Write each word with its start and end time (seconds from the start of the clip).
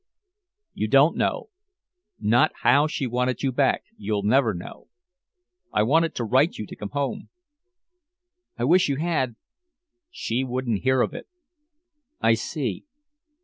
"You 0.73 0.87
don't 0.87 1.15
know 1.15 1.51
not 2.19 2.51
how 2.63 2.87
she 2.87 3.05
wanted 3.05 3.43
you 3.43 3.51
back 3.51 3.83
you'll 3.97 4.23
never 4.23 4.51
know. 4.51 4.87
I 5.71 5.83
wanted 5.83 6.15
to 6.15 6.23
write 6.23 6.57
you 6.57 6.65
to 6.65 6.75
come 6.75 6.89
home." 6.89 7.29
"I 8.57 8.63
wish 8.63 8.89
you 8.89 8.95
had!" 8.95 9.35
"She 10.09 10.43
wouldn't 10.43 10.81
hear 10.81 11.01
of 11.03 11.13
it!" 11.13 11.27
"I 12.19 12.33
see." 12.33 12.83